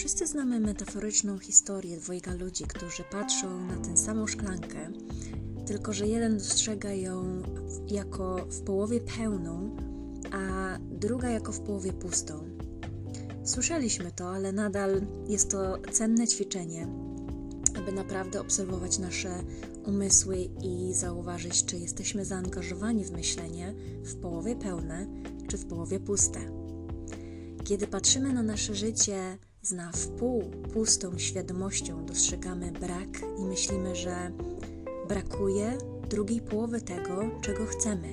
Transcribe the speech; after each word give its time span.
Wszyscy 0.00 0.26
znamy 0.26 0.60
metaforyczną 0.60 1.38
historię 1.38 1.96
dwojga 1.96 2.34
ludzi, 2.34 2.64
którzy 2.64 3.04
patrzą 3.10 3.66
na 3.66 3.76
tę 3.76 3.96
samą 3.96 4.26
szklankę, 4.26 4.92
tylko 5.66 5.92
że 5.92 6.06
jeden 6.06 6.38
dostrzega 6.38 6.92
ją 6.92 7.42
jako 7.88 8.36
w 8.36 8.60
połowie 8.60 9.00
pełną, 9.00 9.76
a 10.32 10.76
druga 10.90 11.30
jako 11.30 11.52
w 11.52 11.60
połowie 11.60 11.92
pustą. 11.92 12.44
Słyszeliśmy 13.44 14.12
to, 14.12 14.30
ale 14.30 14.52
nadal 14.52 15.06
jest 15.28 15.50
to 15.50 15.78
cenne 15.92 16.26
ćwiczenie, 16.26 16.88
aby 17.78 17.92
naprawdę 17.92 18.40
obserwować 18.40 18.98
nasze 18.98 19.44
umysły 19.86 20.36
i 20.62 20.94
zauważyć, 20.94 21.64
czy 21.64 21.78
jesteśmy 21.78 22.24
zaangażowani 22.24 23.04
w 23.04 23.12
myślenie 23.12 23.74
w 24.04 24.14
połowie 24.14 24.56
pełne, 24.56 25.06
czy 25.48 25.58
w 25.58 25.66
połowie 25.66 26.00
puste. 26.00 26.40
Kiedy 27.64 27.86
patrzymy 27.86 28.32
na 28.32 28.42
nasze 28.42 28.74
życie 28.74 29.38
z 29.62 29.72
na 29.72 29.92
wpół 29.92 30.50
pustą 30.72 31.18
świadomością, 31.18 32.06
dostrzegamy 32.06 32.72
brak 32.72 33.08
i 33.38 33.44
myślimy, 33.44 33.96
że 33.96 34.32
brakuje 35.08 35.78
drugiej 36.08 36.40
połowy 36.40 36.80
tego, 36.80 37.22
czego 37.40 37.66
chcemy. 37.66 38.12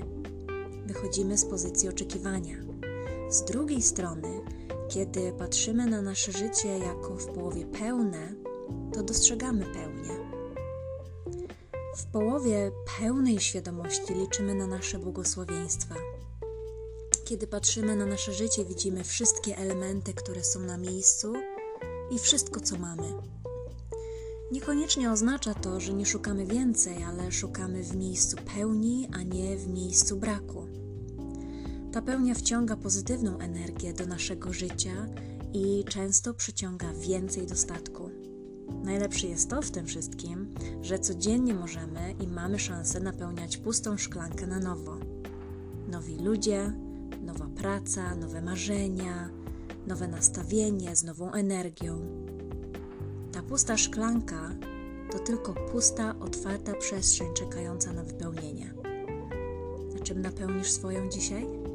Wychodzimy 0.86 1.38
z 1.38 1.46
pozycji 1.46 1.90
oczekiwania. 1.90 2.56
Z 3.30 3.46
drugiej 3.46 3.82
strony, 3.82 4.42
kiedy 4.90 5.32
patrzymy 5.32 5.86
na 5.86 6.02
nasze 6.02 6.32
życie 6.32 6.78
jako 6.78 7.16
w 7.16 7.26
połowie 7.26 7.66
pełne, 7.66 8.34
to 8.94 9.04
dostrzegamy 9.04 9.66
pełnię. 9.66 10.18
W 11.96 12.06
połowie 12.06 12.72
pełnej 13.00 13.40
świadomości 13.40 14.14
liczymy 14.14 14.56
na 14.56 14.68
nasze 14.68 15.00
błogosławieństwa. 15.00 15.96
Kiedy 17.28 17.48
patrzymy 17.48 17.96
na 17.96 18.06
nasze 18.06 18.34
życie, 18.34 18.66
widzimy 18.66 19.04
wszystkie 19.04 19.58
elementy, 19.58 20.14
które 20.14 20.44
są 20.44 20.60
na 20.60 20.78
miejscu 20.78 21.34
i 22.12 22.20
wszystko, 22.20 22.60
co 22.60 22.78
mamy. 22.78 23.14
Niekoniecznie 24.52 25.12
oznacza 25.12 25.54
to, 25.54 25.80
że 25.80 25.94
nie 25.94 26.06
szukamy 26.06 26.46
więcej, 26.46 27.04
ale 27.04 27.32
szukamy 27.32 27.84
w 27.84 27.96
miejscu 27.96 28.38
pełni, 28.56 29.08
a 29.14 29.24
nie 29.24 29.58
w 29.58 29.68
miejscu 29.68 30.18
braku. 30.18 30.68
Ta 31.92 32.02
pełnia 32.02 32.36
wciąga 32.36 32.78
pozytywną 32.78 33.38
energię 33.38 33.94
do 33.94 34.06
naszego 34.06 34.54
życia 34.54 35.08
i 35.54 35.84
często 35.90 36.34
przyciąga 36.34 36.94
więcej 36.94 37.48
dostatku. 37.48 38.10
Najlepsze 38.84 39.28
jest 39.28 39.50
to 39.50 39.62
w 39.62 39.72
tym 39.72 39.86
wszystkim, 39.86 40.54
że 40.82 41.00
codziennie 41.00 41.54
możemy 41.54 42.16
i 42.20 42.28
mamy 42.28 42.60
szansę 42.60 43.00
napełniać 43.00 43.58
pustą 43.58 43.98
szklankę 43.98 44.48
na 44.48 44.60
nowo. 44.60 44.98
Nowi 45.88 46.18
ludzie, 46.18 46.87
nowa 47.22 47.48
praca, 47.56 48.16
nowe 48.16 48.42
marzenia, 48.42 49.30
nowe 49.88 50.08
nastawienie 50.08 50.96
z 50.96 51.04
nową 51.04 51.32
energią. 51.32 52.00
Ta 53.32 53.44
pusta 53.44 53.78
szklanka 53.78 54.50
to 55.12 55.20
tylko 55.20 55.54
pusta, 55.54 56.16
otwarta 56.20 56.74
przestrzeń 56.74 57.34
czekająca 57.34 57.94
na 57.94 58.04
wypełnienie. 58.04 58.74
A 59.96 60.04
czym 60.04 60.22
napełnisz 60.22 60.72
swoją 60.72 61.10
dzisiaj? 61.10 61.67